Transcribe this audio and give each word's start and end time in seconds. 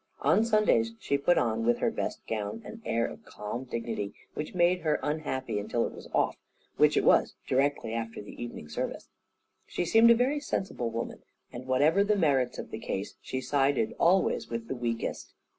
On 0.21 0.43
Sundays 0.43 0.93
she 0.99 1.15
put 1.15 1.37
on, 1.37 1.63
with 1.63 1.77
her 1.77 1.91
best 1.91 2.25
gown, 2.25 2.63
an 2.65 2.81
air 2.83 3.05
of 3.05 3.23
calm 3.23 3.65
dignity 3.65 4.15
which 4.33 4.55
made 4.55 4.79
her 4.81 4.99
unhappy 5.03 5.59
until 5.59 5.85
it 5.85 5.93
was 5.93 6.07
off, 6.11 6.35
which 6.77 6.97
it 6.97 7.03
was 7.03 7.35
directly 7.45 7.93
after 7.93 8.19
the 8.19 8.41
evening 8.43 8.67
service. 8.67 9.09
She 9.67 9.85
seemed 9.85 10.09
a 10.09 10.15
very 10.15 10.39
sensible 10.39 10.89
woman, 10.89 11.21
and 11.53 11.67
whatever 11.67 12.03
the 12.03 12.15
merits 12.17 12.57
of 12.57 12.71
the 12.71 12.79
case 12.79 13.13
she 13.21 13.41
sided 13.41 13.93
always 13.99 14.49
with 14.49 14.67
the 14.67 14.75
weakest. 14.75 15.35